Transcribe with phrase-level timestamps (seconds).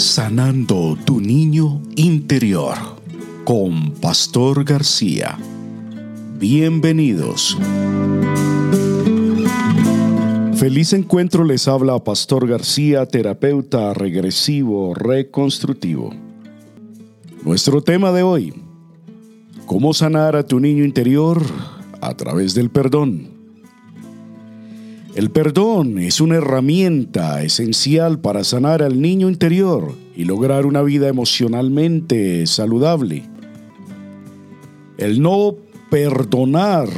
[0.00, 2.74] Sanando tu niño interior
[3.44, 5.36] con Pastor García.
[6.38, 7.58] Bienvenidos.
[10.54, 16.14] Feliz encuentro les habla Pastor García, terapeuta regresivo reconstrutivo.
[17.44, 18.54] Nuestro tema de hoy,
[19.66, 21.42] ¿cómo sanar a tu niño interior
[22.00, 23.39] a través del perdón?
[25.14, 31.08] El perdón es una herramienta esencial para sanar al niño interior y lograr una vida
[31.08, 33.24] emocionalmente saludable.
[34.98, 35.56] El no
[35.90, 36.88] perdonar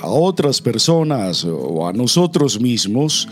[0.00, 3.28] a otras personas o a nosotros mismos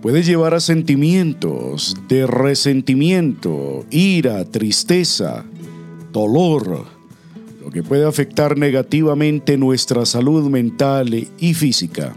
[0.00, 5.44] puede llevar a sentimientos de resentimiento, ira, tristeza,
[6.10, 6.86] dolor,
[7.62, 12.16] lo que puede afectar negativamente nuestra salud mental y física.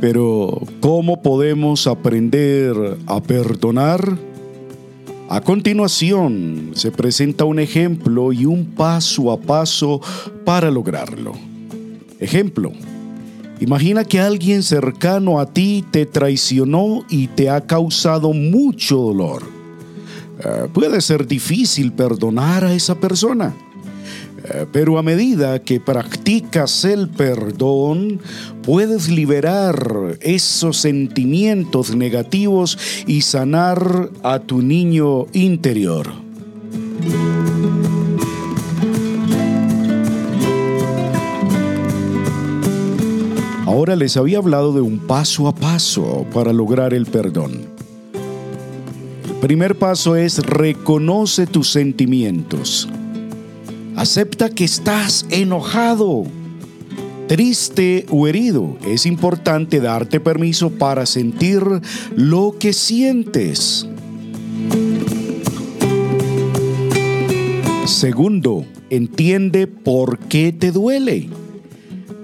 [0.00, 4.18] Pero, ¿cómo podemos aprender a perdonar?
[5.28, 10.00] A continuación, se presenta un ejemplo y un paso a paso
[10.44, 11.32] para lograrlo.
[12.20, 12.72] Ejemplo.
[13.58, 19.42] Imagina que alguien cercano a ti te traicionó y te ha causado mucho dolor.
[20.44, 23.54] Eh, puede ser difícil perdonar a esa persona
[24.72, 28.20] pero a medida que practicas el perdón,
[28.62, 36.12] puedes liberar esos sentimientos negativos y sanar a tu niño interior.
[43.66, 47.66] Ahora les había hablado de un paso a paso para lograr el perdón.
[49.28, 52.88] El primer paso es reconoce tus sentimientos.
[53.96, 56.24] Acepta que estás enojado,
[57.28, 58.76] triste o herido.
[58.86, 61.62] Es importante darte permiso para sentir
[62.14, 63.88] lo que sientes.
[67.86, 71.30] Segundo, entiende por qué te duele.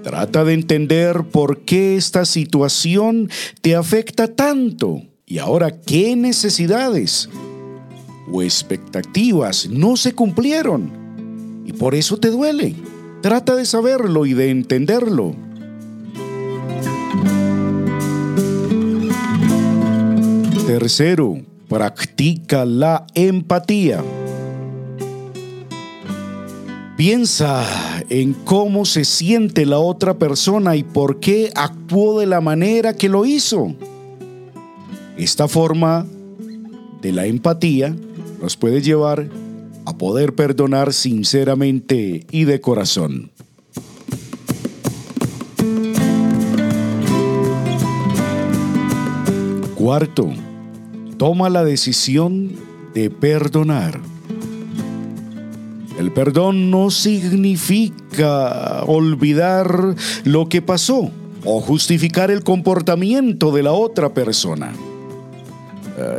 [0.03, 3.31] Trata de entender por qué esta situación
[3.61, 7.29] te afecta tanto y ahora qué necesidades
[8.31, 11.02] o expectativas no se cumplieron
[11.65, 12.75] y por eso te duele.
[13.21, 15.35] Trata de saberlo y de entenderlo.
[20.67, 24.03] Tercero, practica la empatía.
[26.97, 27.65] Piensa
[28.09, 33.09] en cómo se siente la otra persona y por qué actuó de la manera que
[33.09, 33.73] lo hizo.
[35.17, 36.05] Esta forma
[37.01, 37.95] de la empatía
[38.41, 39.27] nos puede llevar
[39.85, 43.31] a poder perdonar sinceramente y de corazón.
[49.75, 50.29] Cuarto,
[51.17, 52.53] toma la decisión
[52.93, 53.99] de perdonar.
[55.99, 61.11] El perdón no significa olvidar lo que pasó
[61.45, 64.73] o justificar el comportamiento de la otra persona.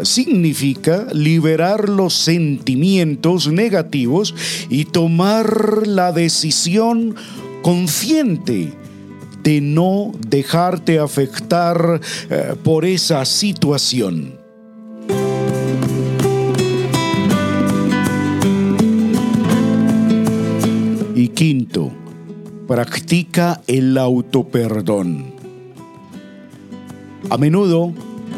[0.03, 4.35] Significa liberar los sentimientos negativos
[4.69, 7.15] y tomar la decisión
[7.63, 8.73] consciente
[9.43, 12.01] de no dejarte afectar
[12.31, 14.39] eh, por esa situación.
[21.15, 21.93] Y quinto,
[22.67, 25.35] practica el autoperdón.
[27.31, 27.93] A menudo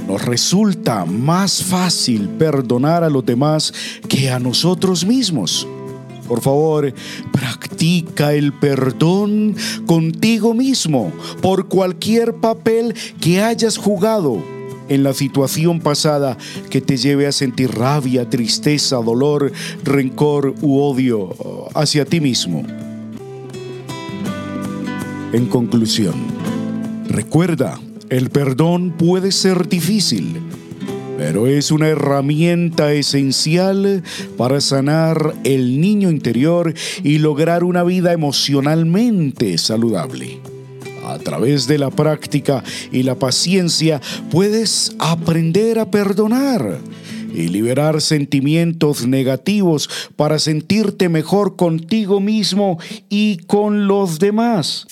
[0.06, 3.72] nos resulta más fácil perdonar a los demás
[4.08, 5.66] que a nosotros mismos.
[6.26, 6.92] Por favor,
[7.32, 9.54] practica el perdón
[9.86, 14.42] contigo mismo por cualquier papel que hayas jugado
[14.88, 16.36] en la situación pasada
[16.70, 19.52] que te lleve a sentir rabia, tristeza, dolor,
[19.84, 21.34] rencor u odio
[21.74, 22.64] hacia ti mismo.
[25.32, 26.14] En conclusión,
[27.09, 27.78] recuerda
[28.10, 30.41] el perdón puede ser difícil,
[31.18, 34.03] pero es una herramienta esencial
[34.36, 40.41] para sanar el niño interior y lograr una vida emocionalmente saludable.
[41.06, 44.00] A través de la práctica y la paciencia
[44.30, 46.80] puedes aprender a perdonar
[47.32, 52.78] y liberar sentimientos negativos para sentirte mejor contigo mismo
[53.09, 54.86] y con los demás.